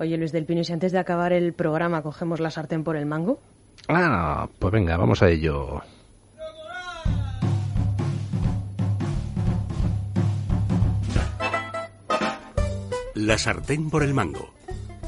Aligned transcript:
Oye, 0.00 0.16
Luis 0.16 0.32
del 0.32 0.44
Pino, 0.44 0.60
¿y 0.60 0.64
si 0.64 0.72
antes 0.72 0.90
de 0.90 0.98
acabar 0.98 1.32
el 1.32 1.52
programa 1.52 2.02
cogemos 2.02 2.40
la 2.40 2.50
sartén 2.50 2.82
por 2.82 2.96
el 2.96 3.06
mango? 3.06 3.38
Ah, 3.86 4.48
pues 4.58 4.72
venga, 4.72 4.96
vamos 4.96 5.22
a 5.22 5.28
ello. 5.28 5.82
La 13.14 13.38
sartén 13.38 13.88
por 13.88 14.02
el 14.02 14.14
mango, 14.14 14.52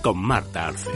con 0.02 0.18
Marta 0.18 0.68
Arce. 0.68 0.92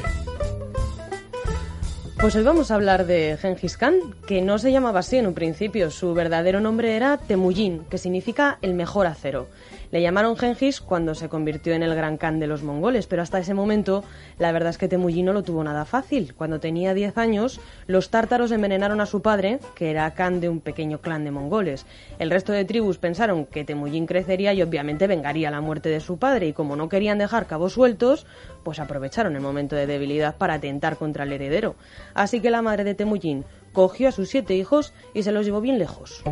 Pues 2.21 2.37
hoy 2.37 2.43
vamos 2.43 2.71
a 2.71 2.75
hablar 2.75 3.07
de 3.07 3.39
Gengis 3.41 3.79
Khan, 3.79 3.95
que 4.27 4.43
no 4.43 4.59
se 4.59 4.71
llamaba 4.71 5.00
así 5.00 5.16
en 5.16 5.27
un 5.27 5.32
principio. 5.32 5.91
Su 5.91 6.12
verdadero 6.12 6.61
nombre 6.61 6.95
era 6.95 7.16
Temujin, 7.16 7.85
que 7.89 7.96
significa 7.96 8.59
el 8.61 8.75
mejor 8.75 9.07
acero. 9.07 9.48
Le 9.91 10.03
llamaron 10.03 10.36
Gengis 10.36 10.80
cuando 10.82 11.14
se 11.14 11.30
convirtió 11.30 11.72
en 11.72 11.82
el 11.82 11.95
gran 11.95 12.18
Khan 12.18 12.39
de 12.39 12.46
los 12.46 12.62
mongoles, 12.62 13.07
pero 13.07 13.22
hasta 13.22 13.39
ese 13.41 13.54
momento 13.54 14.04
la 14.39 14.53
verdad 14.53 14.71
es 14.71 14.79
que 14.79 14.86
Temujin 14.86 15.25
no 15.25 15.32
lo 15.32 15.43
tuvo 15.43 15.64
nada 15.64 15.86
fácil. 15.86 16.35
Cuando 16.35 16.61
tenía 16.61 16.93
10 16.93 17.17
años, 17.17 17.58
los 17.86 18.11
tártaros 18.11 18.52
envenenaron 18.52 19.00
a 19.00 19.07
su 19.07 19.22
padre, 19.22 19.58
que 19.75 19.91
era 19.91 20.13
Khan 20.13 20.41
de 20.41 20.50
un 20.50 20.61
pequeño 20.61 21.00
clan 21.00 21.25
de 21.25 21.30
mongoles. 21.30 21.86
El 22.18 22.30
resto 22.30 22.52
de 22.52 22.66
tribus 22.66 22.99
pensaron 22.99 23.46
que 23.46 23.64
Temujin 23.64 24.07
crecería 24.07 24.52
y 24.52 24.63
obviamente 24.63 25.07
vengaría 25.07 25.50
la 25.50 25.63
muerte 25.63 25.89
de 25.89 26.00
su 26.00 26.18
padre, 26.18 26.49
y 26.49 26.52
como 26.52 26.77
no 26.77 26.91
querían 26.91 27.18
dejar 27.18 27.46
cabos 27.46 27.72
sueltos, 27.72 28.27
pues 28.63 28.79
aprovecharon 28.79 29.35
el 29.35 29.43
momento 29.43 29.75
de 29.75 29.86
debilidad 29.86 30.36
para 30.36 30.55
atentar 30.55 30.99
contra 30.99 31.25
el 31.25 31.32
heredero. 31.32 31.75
Así 32.14 32.41
que 32.41 32.50
la 32.50 32.62
madre 32.62 32.84
de 32.84 32.95
Temujin 32.95 33.45
cogió 33.73 34.09
a 34.09 34.12
sus 34.12 34.28
siete 34.28 34.55
hijos 34.55 34.92
y 35.14 35.23
se 35.23 35.33
los 35.33 35.45
llevó 35.45 35.61
bien 35.61 35.78
lejos. 35.78 36.23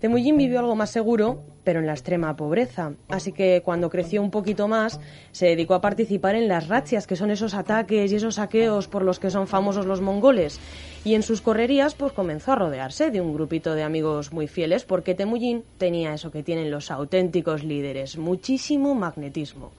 Temujin 0.00 0.38
vivió 0.38 0.60
algo 0.60 0.74
más 0.74 0.90
seguro, 0.90 1.42
pero 1.62 1.80
en 1.80 1.86
la 1.86 1.92
extrema 1.92 2.34
pobreza. 2.34 2.94
Así 3.08 3.32
que 3.32 3.60
cuando 3.62 3.90
creció 3.90 4.22
un 4.22 4.30
poquito 4.30 4.66
más, 4.66 4.98
se 5.30 5.46
dedicó 5.46 5.74
a 5.74 5.82
participar 5.82 6.34
en 6.34 6.48
las 6.48 6.68
rachias, 6.68 7.06
que 7.06 7.16
son 7.16 7.30
esos 7.30 7.52
ataques 7.52 8.10
y 8.10 8.16
esos 8.16 8.36
saqueos 8.36 8.88
por 8.88 9.04
los 9.04 9.18
que 9.18 9.30
son 9.30 9.46
famosos 9.46 9.84
los 9.84 10.00
mongoles. 10.00 10.58
Y 11.04 11.14
en 11.14 11.22
sus 11.22 11.42
correrías, 11.42 11.94
pues 11.94 12.12
comenzó 12.12 12.52
a 12.52 12.56
rodearse 12.56 13.10
de 13.10 13.20
un 13.20 13.34
grupito 13.34 13.74
de 13.74 13.82
amigos 13.82 14.32
muy 14.32 14.48
fieles, 14.48 14.84
porque 14.84 15.14
Temujin 15.14 15.64
tenía 15.76 16.14
eso 16.14 16.30
que 16.30 16.42
tienen 16.42 16.70
los 16.70 16.90
auténticos 16.90 17.62
líderes, 17.62 18.16
muchísimo 18.16 18.94
magnetismo. 18.94 19.72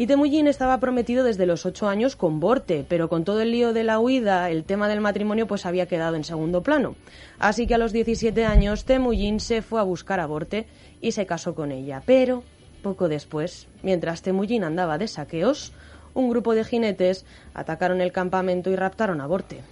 Y 0.00 0.06
Temujin 0.06 0.46
estaba 0.46 0.78
prometido 0.78 1.24
desde 1.24 1.44
los 1.44 1.66
ocho 1.66 1.88
años 1.88 2.14
con 2.14 2.38
Borte, 2.38 2.86
pero 2.88 3.08
con 3.08 3.24
todo 3.24 3.40
el 3.40 3.50
lío 3.50 3.72
de 3.72 3.82
la 3.82 3.98
huida, 3.98 4.48
el 4.48 4.62
tema 4.62 4.86
del 4.88 5.00
matrimonio 5.00 5.48
pues 5.48 5.66
había 5.66 5.86
quedado 5.86 6.14
en 6.14 6.22
segundo 6.22 6.62
plano. 6.62 6.94
Así 7.40 7.66
que 7.66 7.74
a 7.74 7.78
los 7.78 7.92
17 7.92 8.44
años 8.44 8.84
Temujin 8.84 9.40
se 9.40 9.60
fue 9.60 9.80
a 9.80 9.82
buscar 9.82 10.20
a 10.20 10.26
Borte 10.26 10.68
y 11.00 11.10
se 11.10 11.26
casó 11.26 11.56
con 11.56 11.72
ella. 11.72 12.00
Pero 12.06 12.44
poco 12.80 13.08
después, 13.08 13.66
mientras 13.82 14.22
Temujin 14.22 14.62
andaba 14.62 14.98
de 14.98 15.08
saqueos, 15.08 15.72
un 16.14 16.30
grupo 16.30 16.54
de 16.54 16.62
jinetes 16.62 17.26
atacaron 17.52 18.00
el 18.00 18.12
campamento 18.12 18.70
y 18.70 18.76
raptaron 18.76 19.20
a 19.20 19.26
Borte. 19.26 19.62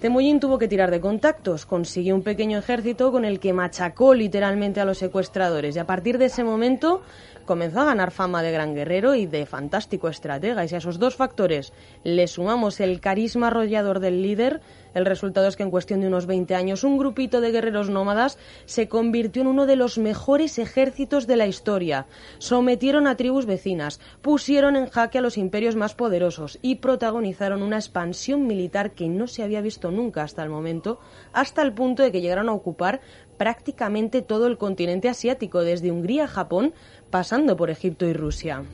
Temujin 0.00 0.38
tuvo 0.38 0.58
que 0.58 0.68
tirar 0.68 0.90
de 0.90 1.00
contactos, 1.00 1.66
consiguió 1.66 2.14
un 2.14 2.22
pequeño 2.22 2.58
ejército 2.58 3.10
con 3.10 3.24
el 3.24 3.40
que 3.40 3.52
machacó 3.52 4.14
literalmente 4.14 4.80
a 4.80 4.84
los 4.84 4.98
secuestradores 4.98 5.74
y 5.74 5.78
a 5.78 5.86
partir 5.86 6.18
de 6.18 6.26
ese 6.26 6.44
momento 6.44 7.02
comenzó 7.44 7.80
a 7.80 7.84
ganar 7.84 8.10
fama 8.10 8.42
de 8.42 8.52
gran 8.52 8.74
guerrero 8.74 9.14
y 9.14 9.26
de 9.26 9.46
fantástico 9.46 10.08
estratega. 10.08 10.64
Y 10.64 10.68
si 10.68 10.74
a 10.74 10.78
esos 10.78 10.98
dos 10.98 11.16
factores 11.16 11.72
le 12.02 12.26
sumamos 12.26 12.80
el 12.80 13.00
carisma 13.00 13.48
arrollador 13.48 14.00
del 14.00 14.22
líder, 14.22 14.60
el 14.94 15.06
resultado 15.06 15.48
es 15.48 15.56
que 15.56 15.62
en 15.62 15.70
cuestión 15.70 16.00
de 16.00 16.06
unos 16.06 16.26
20 16.26 16.54
años 16.54 16.84
un 16.84 16.98
grupito 16.98 17.40
de 17.40 17.50
guerreros 17.50 17.90
nómadas 17.90 18.38
se 18.64 18.88
convirtió 18.88 19.42
en 19.42 19.48
uno 19.48 19.66
de 19.66 19.76
los 19.76 19.98
mejores 19.98 20.58
ejércitos 20.58 21.26
de 21.26 21.36
la 21.36 21.46
historia. 21.46 22.06
Sometieron 22.38 23.06
a 23.06 23.16
tribus 23.16 23.46
vecinas, 23.46 24.00
pusieron 24.22 24.76
en 24.76 24.88
jaque 24.88 25.18
a 25.18 25.22
los 25.22 25.36
imperios 25.36 25.76
más 25.76 25.94
poderosos 25.94 26.58
y 26.62 26.76
protagonizaron 26.76 27.62
una 27.62 27.76
expansión 27.76 28.46
militar 28.46 28.92
que 28.92 29.08
no 29.08 29.26
se 29.26 29.42
había 29.42 29.60
visto 29.60 29.90
nunca 29.90 30.22
hasta 30.22 30.42
el 30.42 30.50
momento, 30.50 31.00
hasta 31.32 31.62
el 31.62 31.72
punto 31.72 32.02
de 32.02 32.12
que 32.12 32.20
llegaron 32.20 32.48
a 32.48 32.52
ocupar 32.52 33.00
prácticamente 33.36 34.22
todo 34.22 34.46
el 34.46 34.58
continente 34.58 35.08
asiático, 35.08 35.62
desde 35.62 35.90
Hungría 35.90 36.24
a 36.24 36.28
Japón, 36.28 36.74
pasando 37.10 37.56
por 37.56 37.70
Egipto 37.70 38.06
y 38.06 38.12
Rusia. 38.12 38.64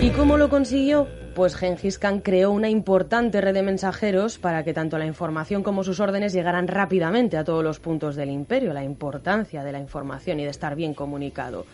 ¿Y 0.00 0.10
cómo 0.10 0.36
lo 0.36 0.48
consiguió? 0.50 1.08
Pues 1.34 1.56
Gengis 1.56 1.98
Khan 1.98 2.20
creó 2.20 2.52
una 2.52 2.68
importante 2.68 3.40
red 3.40 3.54
de 3.54 3.62
mensajeros 3.64 4.38
para 4.38 4.62
que 4.62 4.72
tanto 4.72 4.98
la 4.98 5.06
información 5.06 5.64
como 5.64 5.82
sus 5.82 5.98
órdenes 5.98 6.32
llegaran 6.32 6.68
rápidamente 6.68 7.36
a 7.36 7.42
todos 7.42 7.64
los 7.64 7.80
puntos 7.80 8.14
del 8.14 8.30
imperio, 8.30 8.72
la 8.72 8.84
importancia 8.84 9.64
de 9.64 9.72
la 9.72 9.80
información 9.80 10.38
y 10.38 10.44
de 10.44 10.50
estar 10.50 10.76
bien 10.76 10.94
comunicado. 10.94 11.66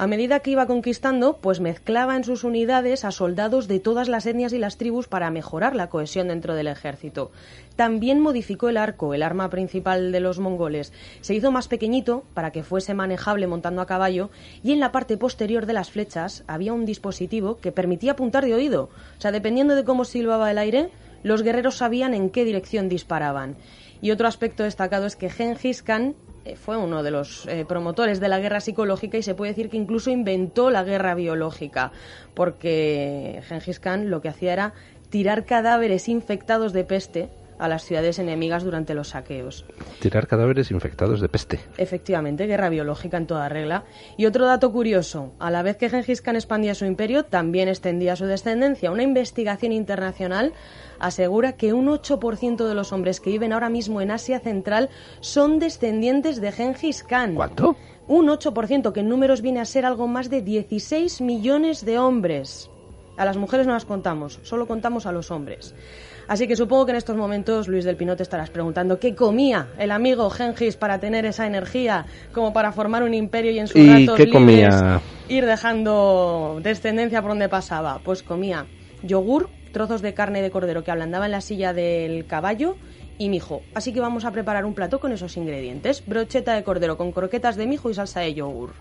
A 0.00 0.06
medida 0.06 0.38
que 0.38 0.52
iba 0.52 0.68
conquistando, 0.68 1.38
pues 1.38 1.58
mezclaba 1.58 2.14
en 2.14 2.22
sus 2.22 2.44
unidades 2.44 3.04
a 3.04 3.10
soldados 3.10 3.66
de 3.66 3.80
todas 3.80 4.08
las 4.08 4.24
etnias 4.24 4.52
y 4.52 4.58
las 4.58 4.76
tribus 4.76 5.08
para 5.08 5.32
mejorar 5.32 5.74
la 5.74 5.88
cohesión 5.88 6.28
dentro 6.28 6.54
del 6.54 6.68
ejército. 6.68 7.32
También 7.74 8.20
modificó 8.20 8.68
el 8.68 8.76
arco, 8.76 9.14
el 9.14 9.24
arma 9.24 9.50
principal 9.50 10.12
de 10.12 10.20
los 10.20 10.38
mongoles. 10.38 10.92
Se 11.20 11.34
hizo 11.34 11.50
más 11.50 11.66
pequeñito 11.66 12.22
para 12.34 12.52
que 12.52 12.62
fuese 12.62 12.94
manejable 12.94 13.48
montando 13.48 13.82
a 13.82 13.86
caballo 13.86 14.30
y 14.62 14.72
en 14.72 14.78
la 14.78 14.92
parte 14.92 15.16
posterior 15.16 15.66
de 15.66 15.72
las 15.72 15.90
flechas 15.90 16.44
había 16.46 16.72
un 16.72 16.86
dispositivo 16.86 17.58
que 17.58 17.72
permitía 17.72 18.12
apuntar 18.12 18.44
de 18.44 18.54
oído. 18.54 18.90
O 19.16 19.20
sea, 19.20 19.32
dependiendo 19.32 19.74
de 19.74 19.84
cómo 19.84 20.04
silbaba 20.04 20.50
el 20.50 20.58
aire, 20.58 20.90
los 21.22 21.42
guerreros 21.42 21.76
sabían 21.76 22.14
en 22.14 22.30
qué 22.30 22.44
dirección 22.44 22.88
disparaban. 22.88 23.56
Y 24.00 24.10
otro 24.10 24.28
aspecto 24.28 24.62
destacado 24.62 25.06
es 25.06 25.16
que 25.16 25.30
Gengis 25.30 25.82
Khan 25.82 26.14
eh, 26.44 26.56
fue 26.56 26.76
uno 26.76 27.02
de 27.02 27.10
los 27.10 27.46
eh, 27.46 27.64
promotores 27.66 28.20
de 28.20 28.28
la 28.28 28.38
guerra 28.38 28.60
psicológica 28.60 29.18
y 29.18 29.22
se 29.22 29.34
puede 29.34 29.52
decir 29.52 29.70
que 29.70 29.76
incluso 29.76 30.10
inventó 30.10 30.70
la 30.70 30.84
guerra 30.84 31.14
biológica, 31.14 31.92
porque 32.34 33.42
Gengis 33.48 33.80
Khan 33.80 34.10
lo 34.10 34.20
que 34.20 34.28
hacía 34.28 34.52
era 34.52 34.74
tirar 35.10 35.44
cadáveres 35.44 36.08
infectados 36.08 36.72
de 36.72 36.84
peste 36.84 37.28
a 37.58 37.68
las 37.68 37.84
ciudades 37.84 38.18
enemigas 38.18 38.64
durante 38.64 38.94
los 38.94 39.08
saqueos. 39.08 39.64
Tirar 40.00 40.26
cadáveres 40.26 40.70
infectados 40.70 41.20
de 41.20 41.28
peste. 41.28 41.60
Efectivamente, 41.76 42.46
guerra 42.46 42.68
biológica 42.68 43.16
en 43.16 43.26
toda 43.26 43.48
regla. 43.48 43.84
Y 44.16 44.26
otro 44.26 44.46
dato 44.46 44.72
curioso, 44.72 45.32
a 45.38 45.50
la 45.50 45.62
vez 45.62 45.76
que 45.76 45.90
Gengis 45.90 46.22
Khan 46.22 46.36
expandía 46.36 46.74
su 46.74 46.84
imperio, 46.84 47.24
también 47.24 47.68
extendía 47.68 48.16
su 48.16 48.26
descendencia. 48.26 48.90
Una 48.90 49.02
investigación 49.02 49.72
internacional 49.72 50.52
asegura 50.98 51.52
que 51.52 51.72
un 51.72 51.86
8% 51.86 52.66
de 52.66 52.74
los 52.74 52.92
hombres 52.92 53.20
que 53.20 53.30
viven 53.30 53.52
ahora 53.52 53.70
mismo 53.70 54.00
en 54.00 54.10
Asia 54.10 54.40
Central 54.40 54.88
son 55.20 55.58
descendientes 55.58 56.40
de 56.40 56.52
Gengis 56.52 57.02
Khan. 57.02 57.34
¿Cuánto? 57.34 57.76
Un 58.06 58.28
8%, 58.28 58.92
que 58.92 59.00
en 59.00 59.08
números 59.08 59.42
viene 59.42 59.60
a 59.60 59.66
ser 59.66 59.84
algo 59.84 60.08
más 60.08 60.30
de 60.30 60.40
16 60.40 61.20
millones 61.20 61.84
de 61.84 61.98
hombres. 61.98 62.70
A 63.18 63.24
las 63.24 63.36
mujeres 63.36 63.66
no 63.66 63.74
las 63.74 63.84
contamos, 63.84 64.38
solo 64.44 64.66
contamos 64.66 65.04
a 65.04 65.12
los 65.12 65.30
hombres. 65.30 65.74
Así 66.28 66.46
que 66.46 66.56
supongo 66.56 66.84
que 66.84 66.92
en 66.92 66.98
estos 66.98 67.16
momentos, 67.16 67.68
Luis 67.68 67.84
del 67.84 67.96
Pino, 67.96 68.14
te 68.14 68.22
estarás 68.22 68.50
preguntando 68.50 69.00
qué 69.00 69.14
comía 69.14 69.68
el 69.78 69.90
amigo 69.90 70.28
Gengis 70.28 70.76
para 70.76 71.00
tener 71.00 71.24
esa 71.24 71.46
energía 71.46 72.04
como 72.32 72.52
para 72.52 72.70
formar 72.70 73.02
un 73.02 73.14
imperio 73.14 73.50
y 73.50 73.58
en 73.58 73.66
sus 73.66 73.80
¿Y 73.80 73.88
ratos 73.88 74.16
qué 74.16 74.26
libres 74.26 74.34
comía? 74.34 75.00
ir 75.28 75.46
dejando 75.46 76.60
descendencia 76.62 77.22
por 77.22 77.30
donde 77.30 77.48
pasaba. 77.48 78.00
Pues 78.04 78.22
comía 78.22 78.66
yogur, 79.02 79.48
trozos 79.72 80.02
de 80.02 80.12
carne 80.12 80.42
de 80.42 80.50
cordero 80.50 80.84
que 80.84 80.90
ablandaba 80.90 81.24
en 81.26 81.32
la 81.32 81.40
silla 81.40 81.72
del 81.72 82.26
caballo 82.26 82.76
y 83.16 83.30
mijo. 83.30 83.62
Así 83.74 83.94
que 83.94 84.00
vamos 84.00 84.26
a 84.26 84.30
preparar 84.30 84.66
un 84.66 84.74
plato 84.74 85.00
con 85.00 85.12
esos 85.12 85.36
ingredientes. 85.38 86.04
Brocheta 86.06 86.54
de 86.54 86.62
cordero 86.62 86.98
con 86.98 87.10
croquetas 87.10 87.56
de 87.56 87.66
mijo 87.66 87.88
y 87.88 87.94
salsa 87.94 88.20
de 88.20 88.34
yogur. 88.34 88.74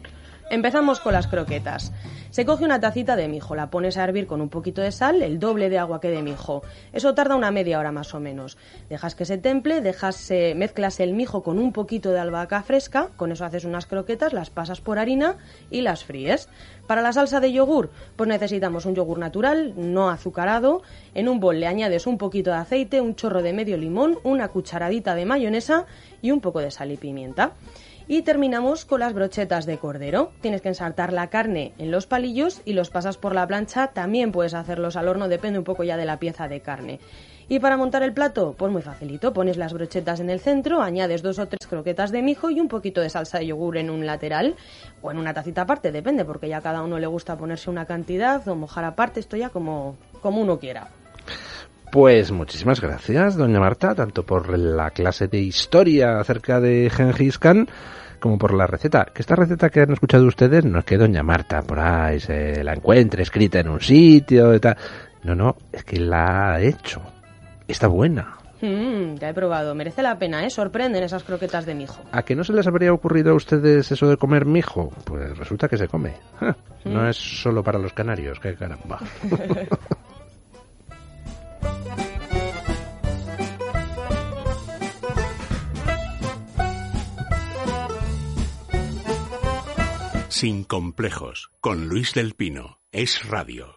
Empezamos 0.49 1.01
con 1.01 1.11
las 1.11 1.27
croquetas. 1.27 1.91
Se 2.29 2.45
coge 2.45 2.63
una 2.63 2.79
tacita 2.79 3.17
de 3.17 3.27
mijo, 3.27 3.53
la 3.53 3.69
pones 3.69 3.97
a 3.97 4.05
hervir 4.05 4.27
con 4.27 4.39
un 4.39 4.47
poquito 4.47 4.81
de 4.81 4.93
sal, 4.93 5.21
el 5.21 5.39
doble 5.39 5.69
de 5.69 5.77
agua 5.77 5.99
que 5.99 6.09
de 6.09 6.21
mijo. 6.21 6.61
Eso 6.93 7.13
tarda 7.13 7.35
una 7.35 7.51
media 7.51 7.79
hora 7.79 7.91
más 7.91 8.13
o 8.13 8.21
menos. 8.21 8.57
Dejas 8.89 9.13
que 9.13 9.25
se 9.25 9.37
temple, 9.37 9.81
dejas, 9.81 10.31
eh, 10.31 10.53
mezclas 10.55 11.01
el 11.01 11.13
mijo 11.13 11.43
con 11.43 11.59
un 11.59 11.73
poquito 11.73 12.11
de 12.11 12.19
albahaca 12.19 12.63
fresca, 12.63 13.09
con 13.17 13.33
eso 13.33 13.43
haces 13.43 13.65
unas 13.65 13.87
croquetas, 13.87 14.31
las 14.31 14.49
pasas 14.49 14.79
por 14.79 14.99
harina 14.99 15.35
y 15.69 15.81
las 15.81 16.05
fríes. 16.05 16.47
Para 16.87 17.01
la 17.01 17.11
salsa 17.11 17.41
de 17.41 17.51
yogur, 17.51 17.89
pues 18.15 18.29
necesitamos 18.29 18.85
un 18.85 18.95
yogur 18.95 19.19
natural, 19.19 19.73
no 19.75 20.09
azucarado. 20.09 20.81
En 21.13 21.27
un 21.27 21.41
bol 21.41 21.59
le 21.59 21.67
añades 21.67 22.07
un 22.07 22.17
poquito 22.17 22.51
de 22.51 22.57
aceite, 22.57 23.01
un 23.01 23.15
chorro 23.15 23.41
de 23.41 23.51
medio 23.51 23.75
limón, 23.77 24.19
una 24.23 24.47
cucharadita 24.47 25.13
de 25.13 25.25
mayonesa 25.25 25.85
y 26.21 26.31
un 26.31 26.39
poco 26.39 26.61
de 26.61 26.71
sal 26.71 26.91
y 26.93 26.97
pimienta. 26.97 27.51
Y 28.09 28.21
terminamos 28.21 28.85
con 28.85 29.01
las 29.01 29.13
brochetas 29.13 29.65
de 29.65 29.79
cordero. 29.79 30.31
Tienes 30.39 30.61
que 30.61 30.69
ensartar 30.69 31.11
la 31.11 31.29
carne 31.29 31.73
en 31.77 31.91
los 31.91 32.07
palillos 32.07 32.61
y 32.63 32.71
los 32.71 32.89
pasas 32.89 33.17
por 33.17 33.35
la 33.35 33.45
plancha. 33.45 33.87
También 33.87 34.31
puedes 34.31 34.53
hacerlos 34.53 34.95
al 34.95 35.09
horno, 35.09 35.27
depende 35.27 35.59
un 35.59 35.65
poco 35.65 35.83
ya 35.83 35.97
de 35.97 36.05
la 36.05 36.17
pieza 36.17 36.47
de 36.47 36.61
carne. 36.61 37.01
Y 37.49 37.59
para 37.59 37.75
montar 37.75 38.03
el 38.03 38.13
plato, 38.13 38.55
pues 38.57 38.71
muy 38.71 38.81
facilito. 38.81 39.33
Pones 39.33 39.57
las 39.57 39.73
brochetas 39.73 40.21
en 40.21 40.29
el 40.29 40.39
centro, 40.39 40.81
añades 40.81 41.21
dos 41.21 41.37
o 41.37 41.47
tres 41.47 41.67
croquetas 41.67 42.11
de 42.11 42.21
mijo 42.21 42.49
y 42.49 42.61
un 42.61 42.69
poquito 42.69 43.01
de 43.01 43.09
salsa 43.09 43.39
de 43.39 43.47
yogur 43.47 43.75
en 43.75 43.89
un 43.89 44.05
lateral 44.05 44.55
o 45.01 45.11
en 45.11 45.17
una 45.17 45.33
tacita 45.33 45.63
aparte, 45.63 45.91
depende, 45.91 46.23
porque 46.23 46.47
ya 46.47 46.61
cada 46.61 46.83
uno 46.83 46.99
le 46.99 47.07
gusta 47.07 47.37
ponerse 47.37 47.69
una 47.69 47.85
cantidad 47.85 48.45
o 48.47 48.55
mojar 48.55 48.85
aparte, 48.85 49.19
esto 49.19 49.35
ya 49.35 49.49
como, 49.49 49.97
como 50.21 50.41
uno 50.41 50.59
quiera. 50.59 50.89
Pues 51.91 52.31
muchísimas 52.31 52.81
gracias, 52.81 53.37
doña 53.37 53.59
Marta, 53.59 53.95
tanto 53.95 54.23
por 54.23 54.57
la 54.57 54.91
clase 54.91 55.27
de 55.27 55.39
historia 55.39 56.19
acerca 56.19 56.59
de 56.59 56.89
Gengis 56.89 57.39
Khan 57.39 57.67
como 58.19 58.37
por 58.37 58.53
la 58.53 58.67
receta. 58.67 59.05
Que 59.13 59.21
esta 59.21 59.35
receta 59.35 59.69
que 59.69 59.81
han 59.81 59.93
escuchado 59.93 60.25
ustedes 60.25 60.65
no 60.65 60.79
es 60.79 60.85
que 60.85 60.97
doña 60.97 61.23
Marta 61.23 61.61
por 61.61 61.79
ahí 61.79 62.19
se 62.19 62.63
la 62.63 62.73
encuentre 62.73 63.23
escrita 63.23 63.59
en 63.59 63.69
un 63.69 63.79
sitio 63.81 64.53
y 64.53 64.59
tal. 64.59 64.77
No, 65.23 65.33
no, 65.35 65.55
es 65.71 65.83
que 65.83 65.99
la 65.99 66.53
ha 66.53 66.61
hecho. 66.61 67.01
Está 67.67 67.87
buena. 67.87 68.33
Mm, 68.61 69.15
ya 69.15 69.29
he 69.29 69.33
probado. 69.33 69.73
Merece 69.75 70.01
la 70.01 70.17
pena, 70.17 70.43
¿eh? 70.45 70.49
Sorprenden 70.49 71.03
esas 71.03 71.23
croquetas 71.23 71.65
de 71.65 71.75
mijo. 71.75 72.01
¿A 72.11 72.23
que 72.23 72.35
no 72.35 72.43
se 72.43 72.53
les 72.53 72.65
habría 72.67 72.91
ocurrido 72.91 73.31
a 73.31 73.35
ustedes 73.35 73.91
eso 73.91 74.07
de 74.09 74.17
comer 74.17 74.45
mijo? 74.45 74.91
Pues 75.05 75.37
resulta 75.37 75.67
que 75.67 75.77
se 75.77 75.87
come. 75.87 76.13
No 76.85 77.01
Mm. 77.03 77.07
es 77.07 77.17
solo 77.17 77.63
para 77.63 77.77
los 77.79 77.93
canarios, 77.93 78.39
qué 78.39 78.55
caramba. 78.55 78.99
Sin 90.39 90.65
complejos, 90.65 91.49
con 91.61 91.87
Luis 91.87 92.13
del 92.13 92.35
Pino. 92.35 92.79
Es 92.91 93.27
radio. 93.27 93.76